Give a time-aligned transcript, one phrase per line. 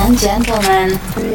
[0.00, 0.90] and gentlemen,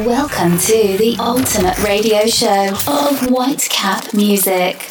[0.06, 4.86] welcome to the ultimate radio show of Whitecap Music.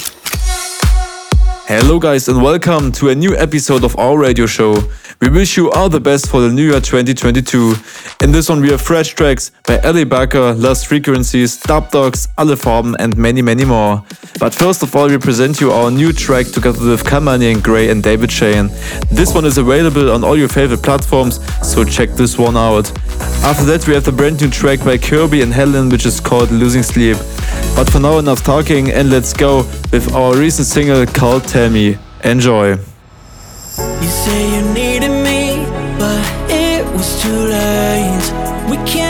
[1.65, 4.75] Hello, guys, and welcome to a new episode of our radio show.
[5.23, 7.75] We wish you all the best for the new year 2022.
[8.21, 12.57] In this one, we have fresh tracks by Ellie Baker, Lost Frequencies, Dub Dogs, Alle
[12.57, 14.03] Farben, and many, many more.
[14.37, 17.89] But first of all, we present you our new track together with Kamani and Gray
[17.89, 18.67] and David Shane.
[19.11, 22.91] This one is available on all your favorite platforms, so check this one out.
[23.45, 26.51] After that, we have the brand new track by Kirby and Helen, which is called
[26.51, 27.15] Losing Sleep.
[27.77, 29.59] But for now, enough talking, and let's go
[29.93, 31.97] with our recent single called Tell Me.
[32.25, 32.77] Enjoy.
[33.77, 35.65] You say you needed me,
[35.97, 38.69] but it was too late.
[38.69, 39.02] We can't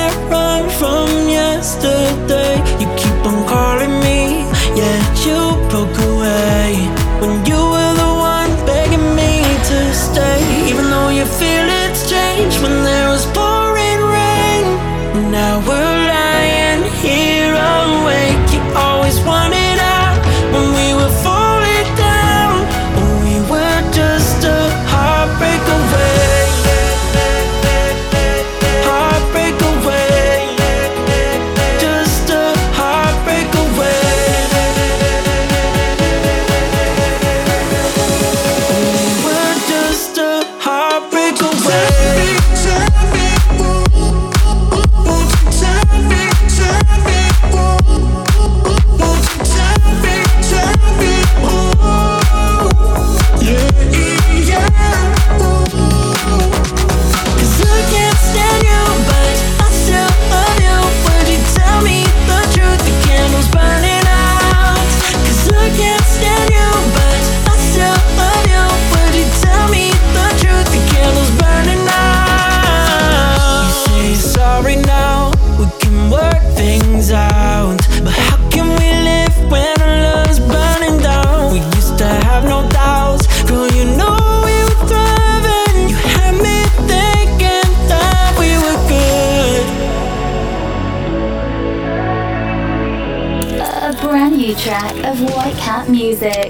[96.13, 96.42] Whitecap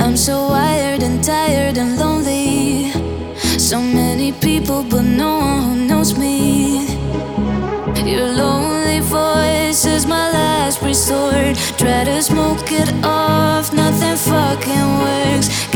[0.00, 2.92] I'm so wired and tired and lonely.
[3.58, 6.86] So many people, but no one who knows me.
[8.06, 11.56] Your lonely voice is my last resort.
[11.76, 15.67] Try to smoke it off, nothing fucking works.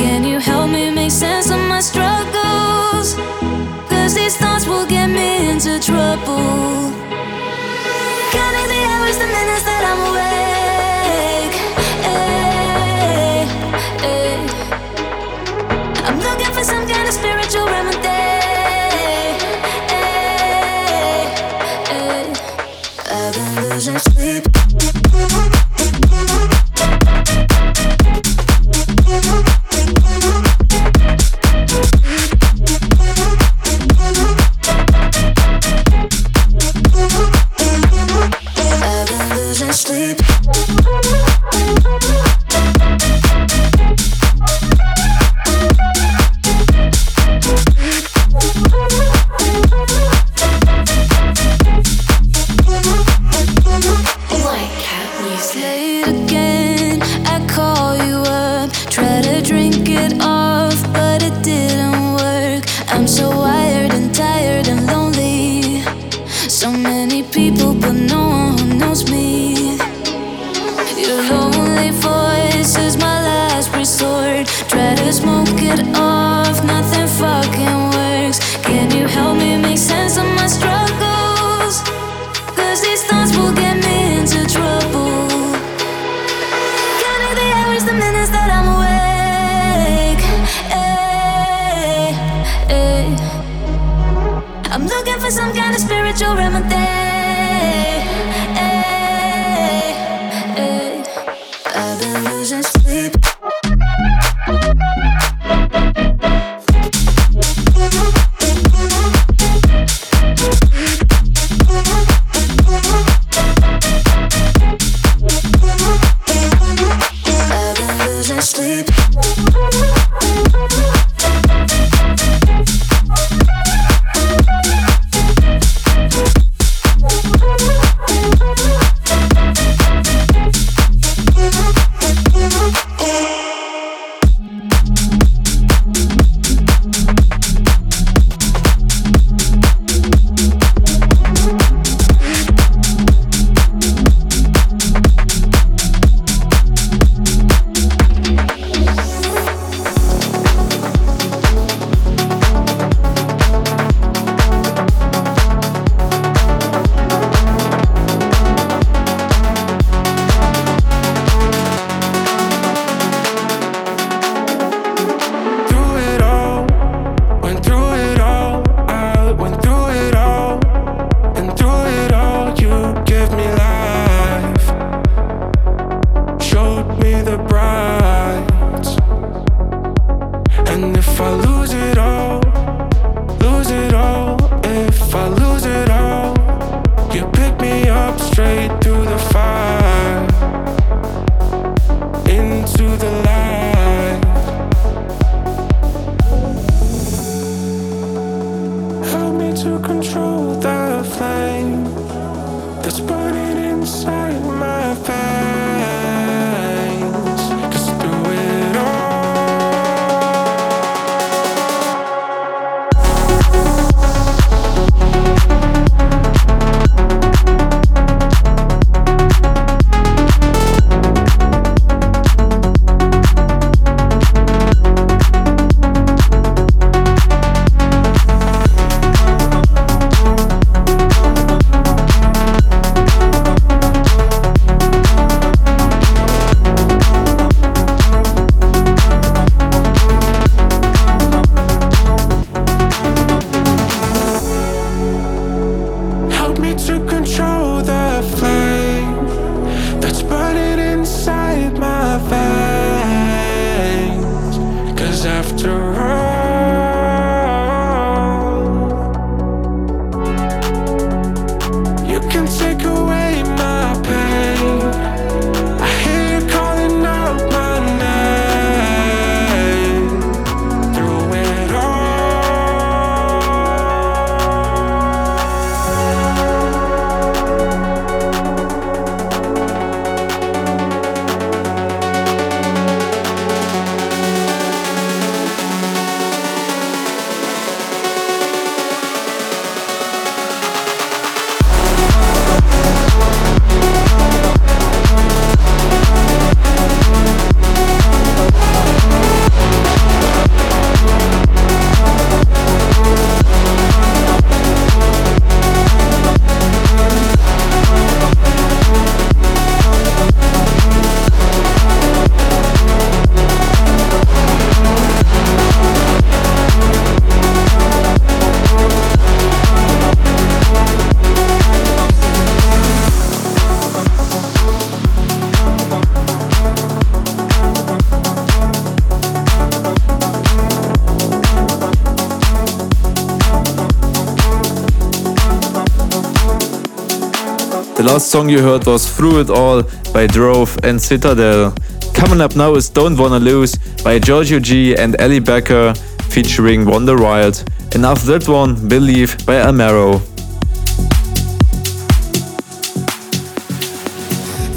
[338.03, 341.73] The last song you heard was Through It All by Drove and Citadel.
[342.13, 345.95] Coming up now is Don't Wanna Lose by Giorgio G and Ellie Becker
[346.29, 347.63] featuring Wonder Wild.
[347.95, 350.21] And after that one, Believe by Amaro.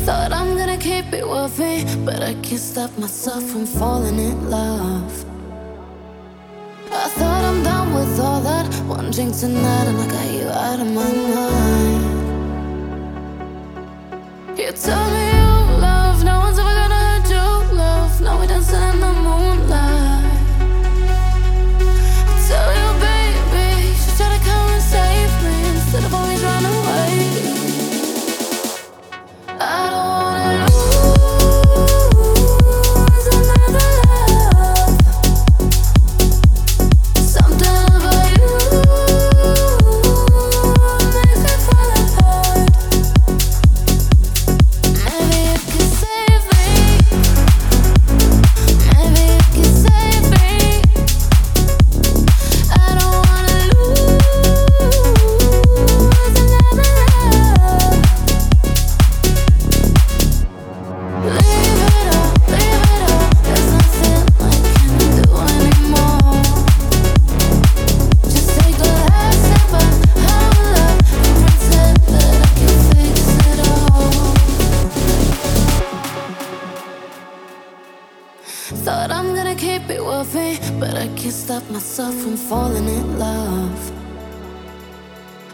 [0.06, 4.52] Thought I'm gonna keep it with me, but I can't stop myself from falling in
[4.52, 5.26] love.
[6.92, 9.85] I thought I'm done with all that, wanting tonight.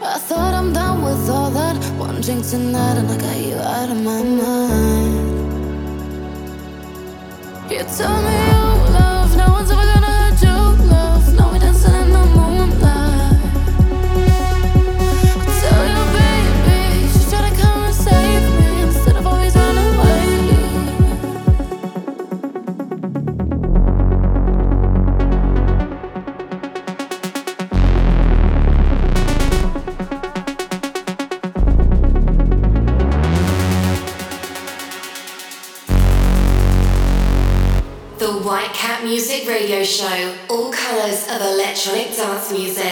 [0.04, 1.76] I thought I'm done with all that.
[1.96, 5.30] One drink tonight and I got you out of my mind.
[7.70, 8.62] You told me you
[8.98, 9.91] love, no one's ever.
[39.92, 42.91] show all colors of electronic dance music.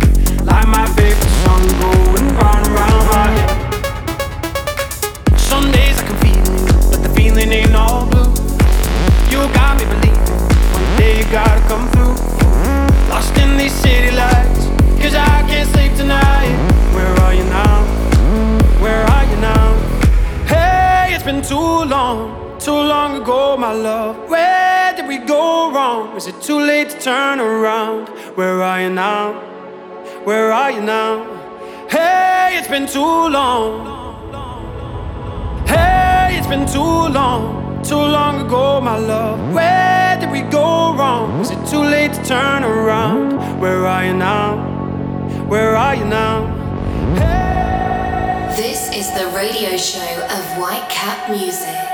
[0.67, 3.37] My favorite song going round and round?
[5.37, 8.31] Some days I can feel it, but the feeling ain't all blue.
[9.29, 10.39] You got me believing
[10.71, 12.15] one day you gotta come through.
[13.09, 14.67] Lost in these city lights,
[15.01, 16.55] cause I can't sleep tonight.
[16.95, 17.83] Where are you now?
[18.79, 19.75] Where are you now?
[20.47, 24.15] Hey, it's been too long, too long ago, my love.
[24.29, 26.15] Where did we go wrong?
[26.15, 28.09] Is it too late to turn around?
[28.37, 29.50] Where are you now?
[30.23, 31.25] Where are you now?
[31.89, 33.89] Hey, it's been too long.
[35.65, 39.51] Hey, it's been too long, too long ago, my love.
[39.51, 41.41] Where did we go wrong?
[41.41, 43.59] Is it too late to turn around?
[43.59, 44.57] Where are you now?
[45.47, 46.45] Where are you now?
[47.15, 48.53] Hey.
[48.55, 51.91] This is the radio show of White Whitecap Music.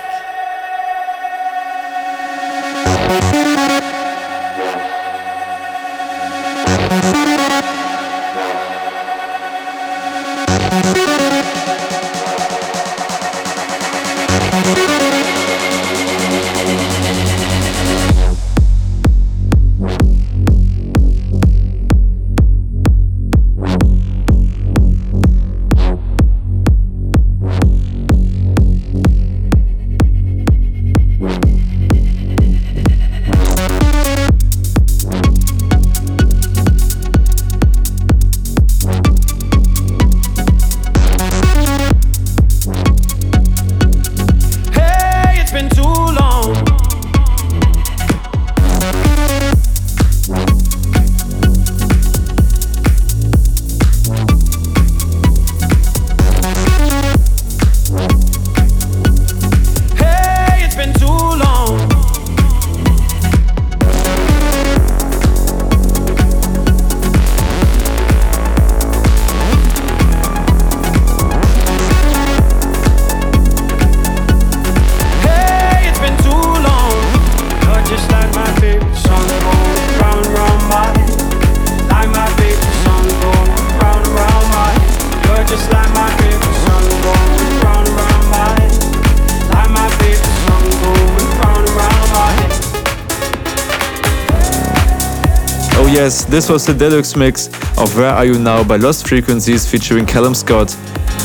[96.08, 100.06] Yes, this was the deluxe mix of Where Are You Now by Lost Frequencies featuring
[100.06, 100.74] Calum Scott.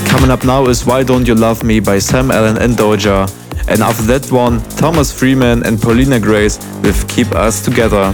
[0.07, 3.31] Coming up now is Why Don't You Love Me by Sam Allen and Doja.
[3.69, 8.13] And after that one, Thomas Freeman and Paulina Grace with Keep Us Together.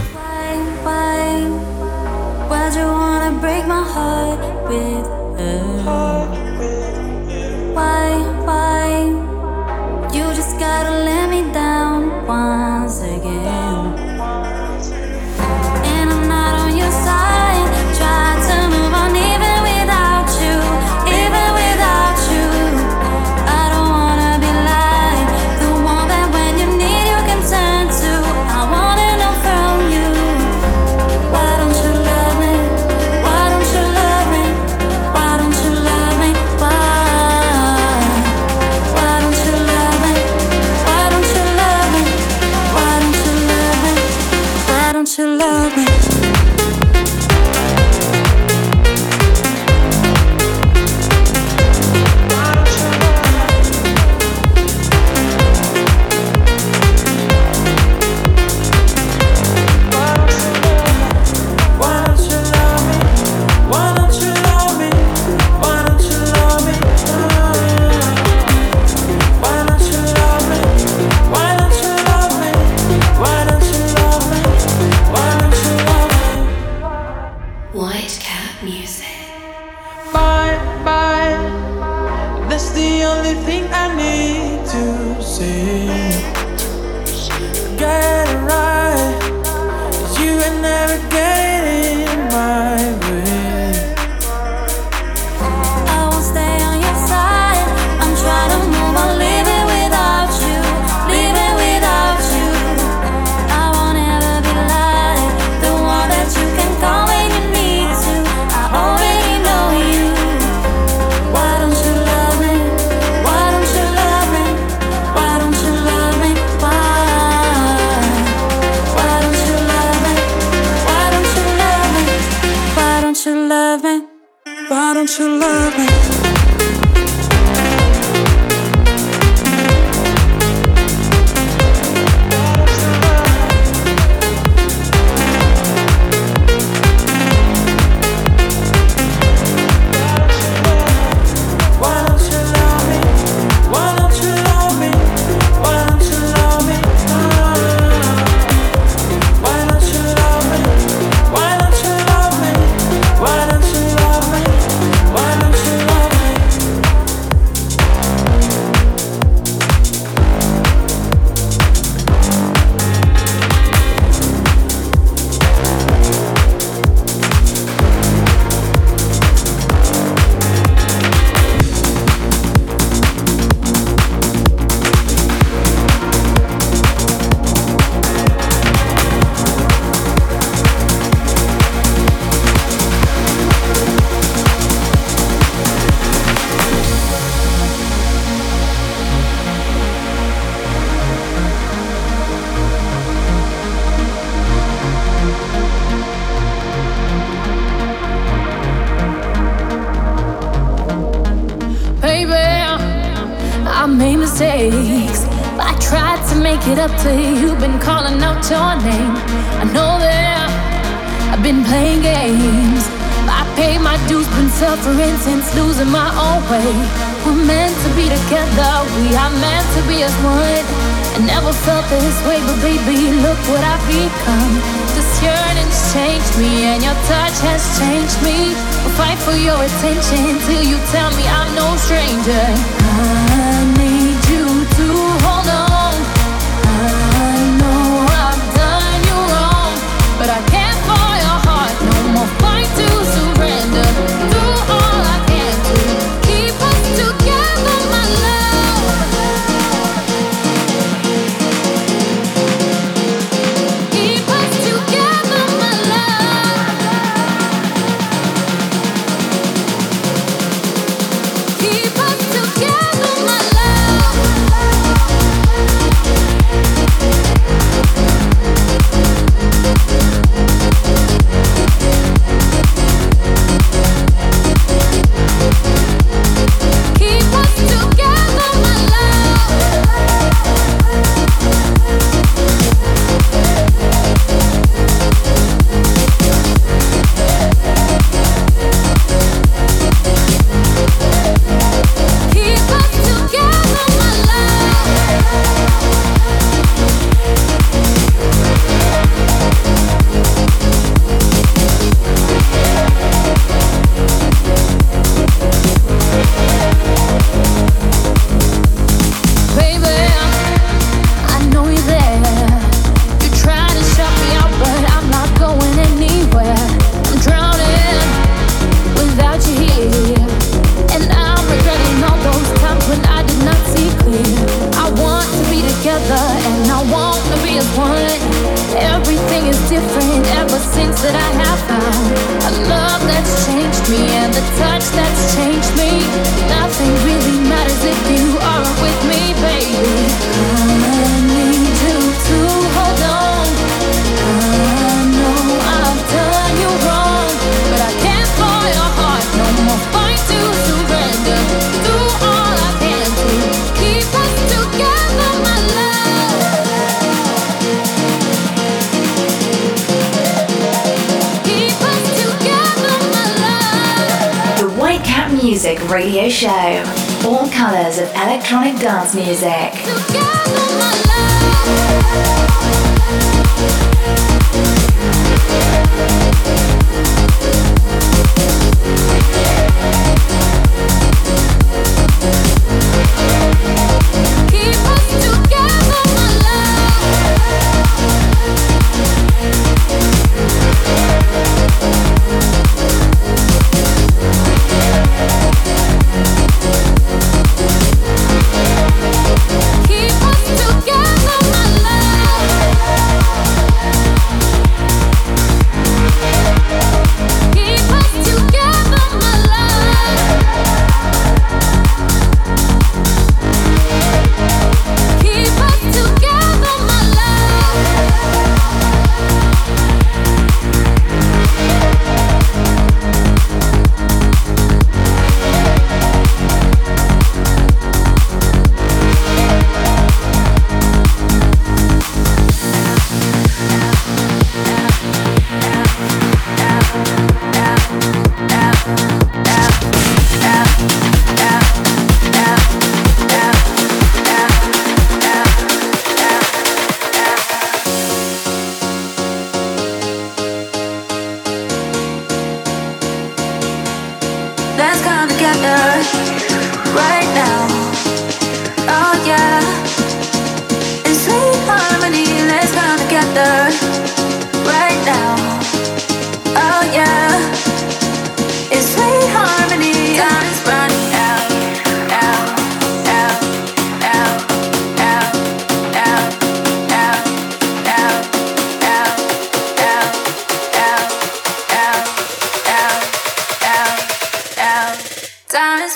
[367.25, 369.73] All colors of electronic dance music.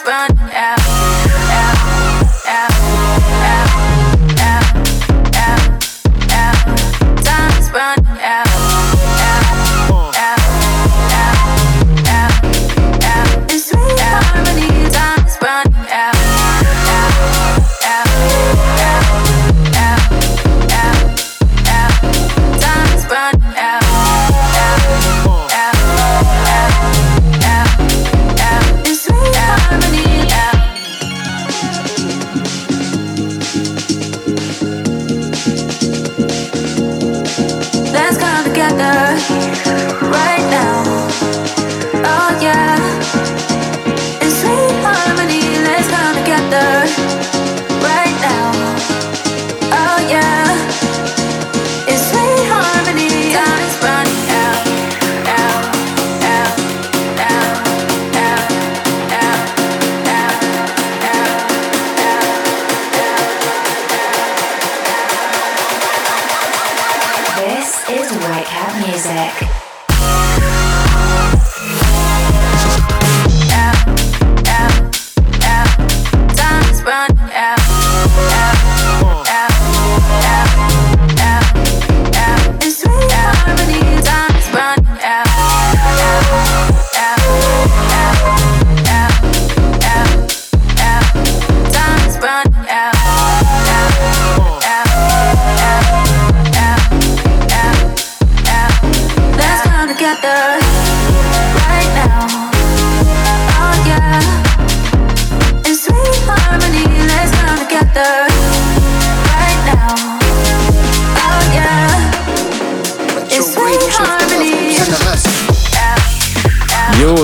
[0.05, 0.92] Running out,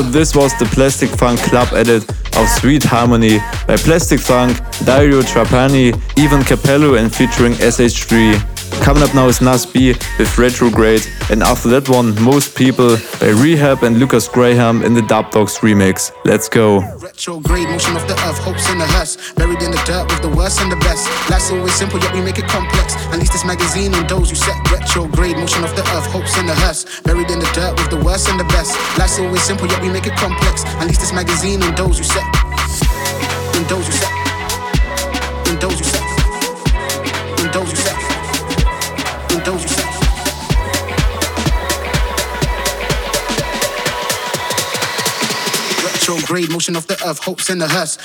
[0.02, 5.94] This was the Plastic Funk club edit of Sweet Harmony by Plastic Funk, Dario Trapani,
[6.18, 8.59] Ivan Capello and featuring SH3.
[8.84, 13.30] Coming up now is Nas B with Retrograde, and after that one, Most People by
[13.38, 16.12] R3HAB and Lukas Graham in the Dubdogz remix.
[16.26, 16.80] Let's go.
[16.98, 20.30] Retrograde motion of the earth, hopes in the hearse, buried in the dirt with the
[20.30, 21.06] worst and the best.
[21.30, 22.96] Life's always simple, yet we make it complex.
[23.14, 26.48] At least this magazine and those who set retrograde motion of the earth, hopes in
[26.48, 28.74] the hearse, buried in the dirt with the worst and the best.
[28.98, 30.66] Life's always simple, yet we make it complex.
[30.82, 32.26] At least this magazine and those who set,
[33.54, 34.14] and those who set,
[35.46, 35.89] and those who set,
[46.10, 48.00] Retrograde motion of the earth, hopes in the hearse.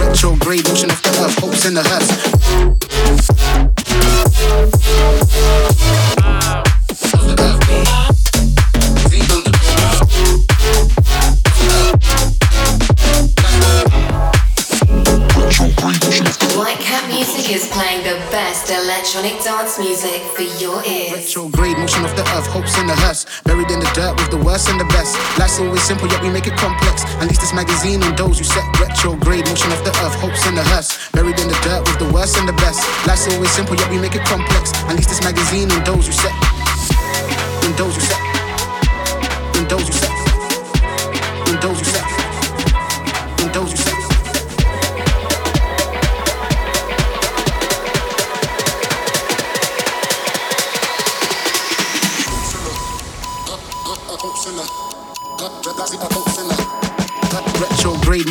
[0.00, 2.37] Retrograde motion of the earth, hopes in the hearse.
[19.18, 21.34] Electronic dance music for your ears.
[21.34, 23.26] Retrograde motion of the earth, hopes in the hearse.
[23.42, 25.18] Buried in the dirt with the worst and the best.
[25.38, 27.02] Life's always simple, yet we make it complex.
[27.18, 30.54] At least this magazine and those who set retrograde motion of the earth, hopes in
[30.54, 31.10] the hearse.
[31.10, 32.78] Buried in the dirt with the worst and the best.
[33.06, 34.72] Life's always simple, yet we make it complex.
[34.86, 36.34] At least this magazine and those who set.
[37.66, 38.22] And those who set.
[39.58, 40.14] And those who set.
[41.48, 42.06] And those who set.
[43.42, 43.97] And those who set.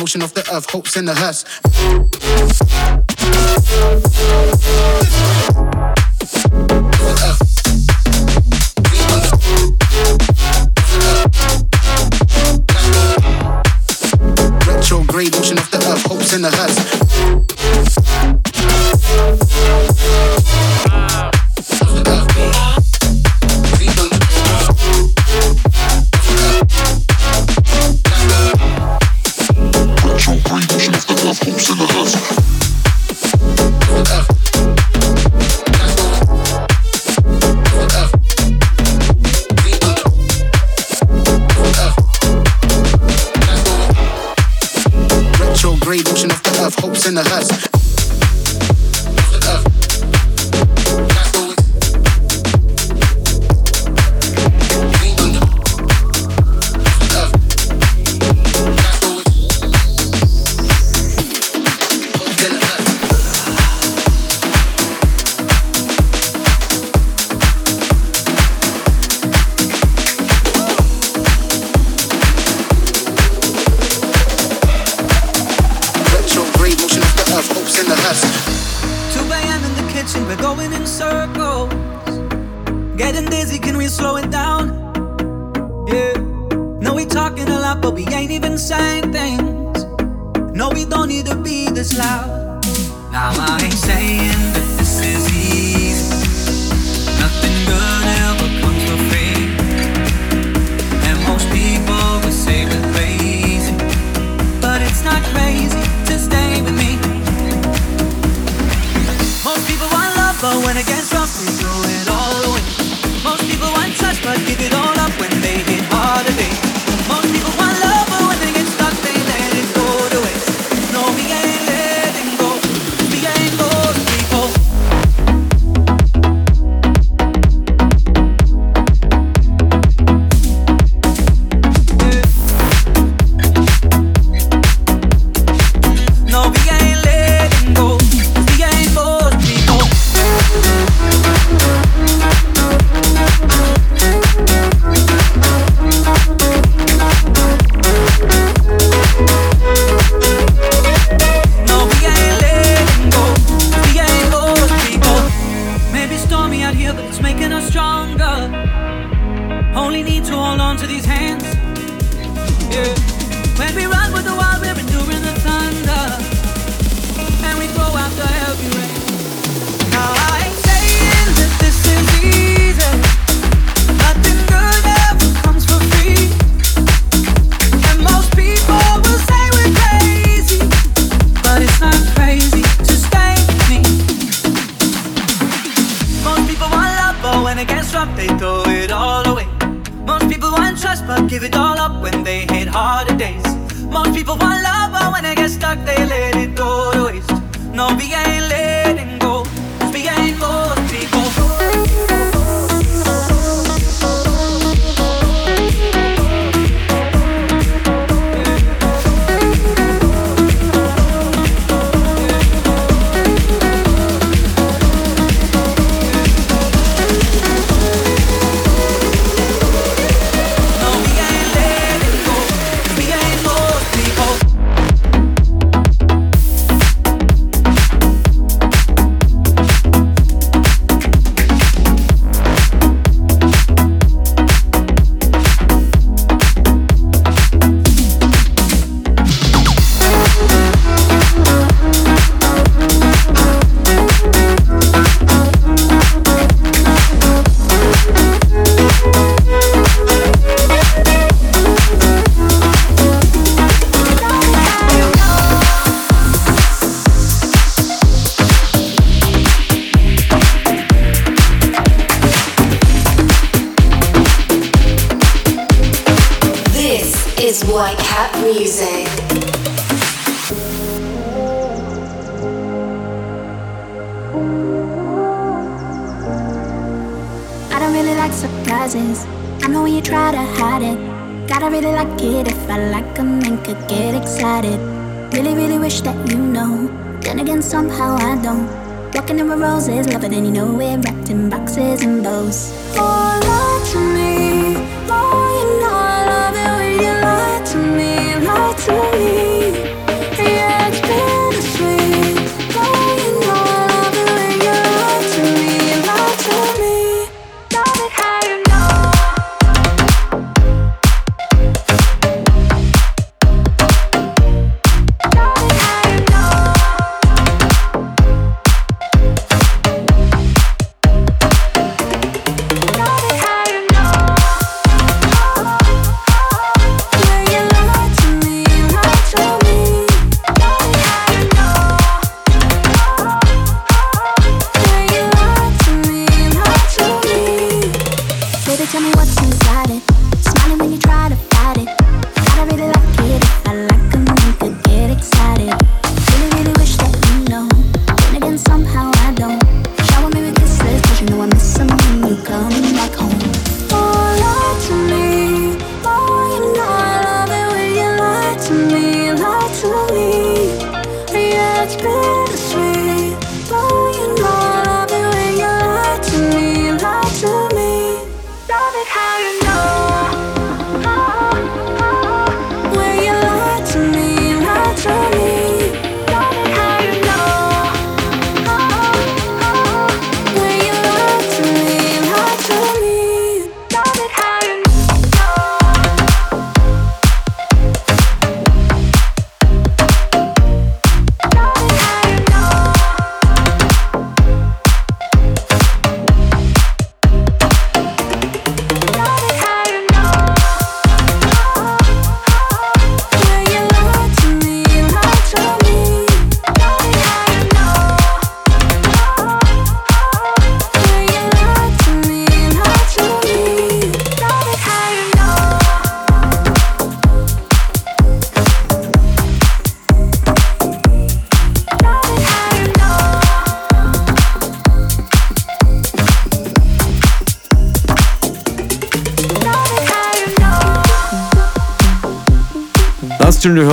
[0.08, 1.44] Motion of the earth, hopes in the hearse.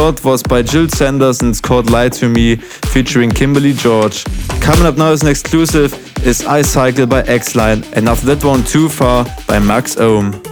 [0.06, 4.24] was by Jill Sanders and it's called Lie to Me featuring Kimberly George.
[4.62, 5.93] Coming up now as an exclusive
[6.24, 10.45] is I Cycle by X Line and after that one Too Far by Max Ohm.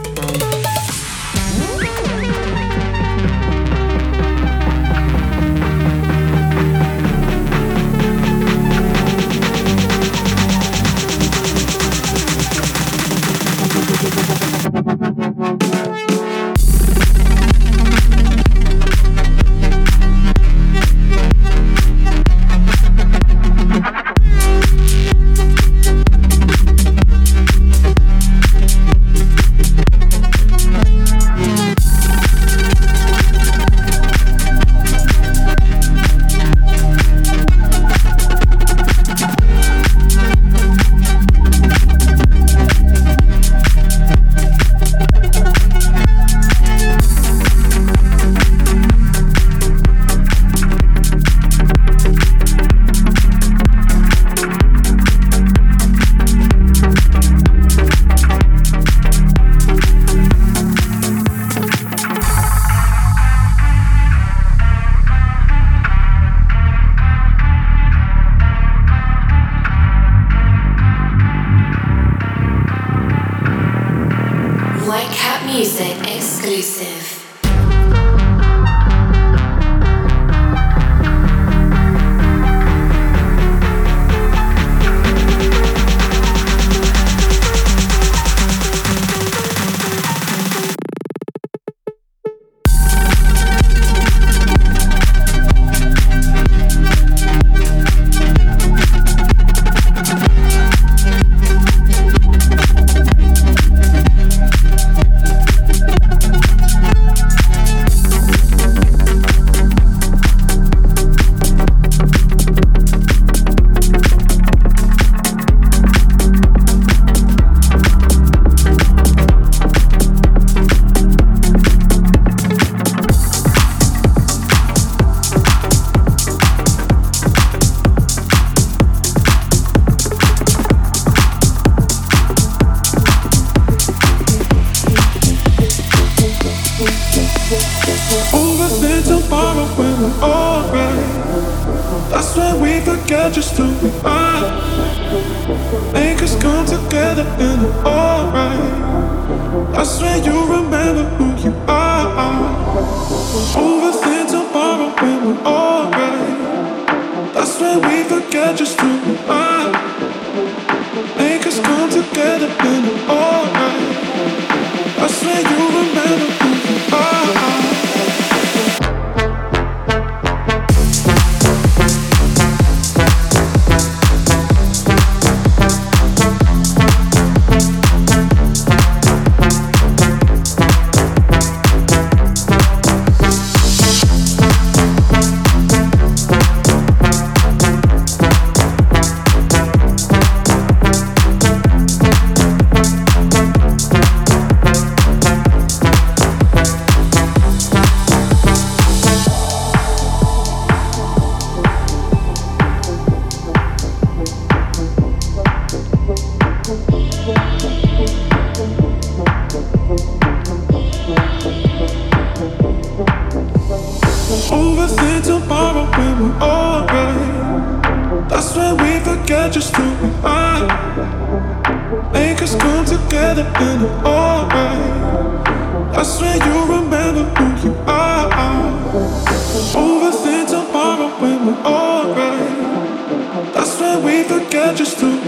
[234.86, 235.23] I'll be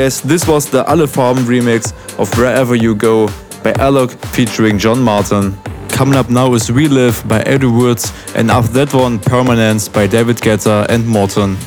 [0.00, 3.26] yes, this was the Alle remix of Wherever You Go
[3.62, 5.54] by Alok featuring John Martin.
[5.90, 10.38] Coming up now is Relive by Eddie Woods, and after that one, Permanence by David
[10.38, 11.58] Guetta and Morten.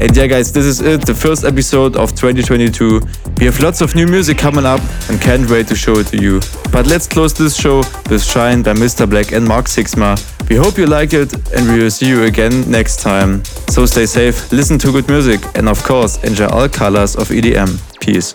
[0.00, 3.02] And yeah, guys, this is it, the first episode of 2022.
[3.38, 4.80] We have lots of new music coming up
[5.10, 6.40] and can't wait to show it to you.
[6.72, 9.08] But let's close this show with Shine by Mr.
[9.08, 10.16] Black and Mark Sixma.
[10.48, 13.44] We hope you like it and we will see you again next time.
[13.44, 17.78] So stay safe, listen to good music, and of course, enjoy all colors of EDM.
[18.00, 18.34] Peace.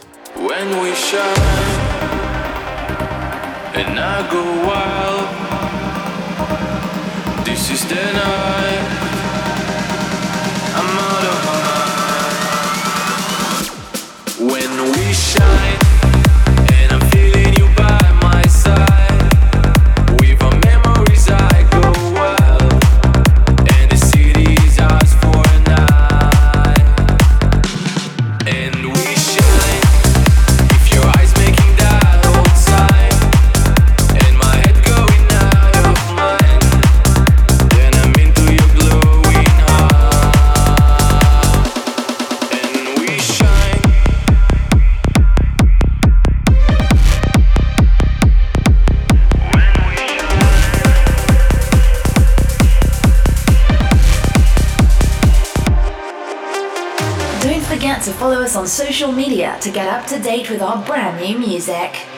[58.65, 62.14] On social media to get up to date with our brand new music.